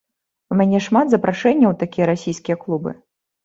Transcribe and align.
У 0.53 0.57
мяне 0.61 0.79
шмат 0.85 1.05
запрашэнняў 1.11 1.77
у 1.77 1.77
такія 1.85 2.11
расійскія 2.13 2.61
клубы. 2.67 2.99